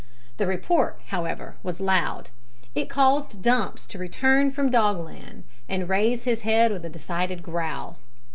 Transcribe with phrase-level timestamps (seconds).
[0.37, 2.31] The report, however, was loud.
[2.73, 7.99] It caused Dumps to return from Dogland and raise his head with a decided growl.